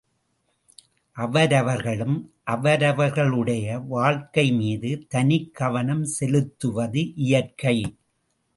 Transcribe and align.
அவரவர்களும் 1.17 2.15
அவரவர்களுடைய 2.45 3.65
வாழ்க்கை 3.87 4.51
மீது 4.51 4.91
தனிக் 5.07 5.55
கவனம் 5.55 6.03
செலுத்துவது 6.17 7.03
இயற்கை! 7.27 7.77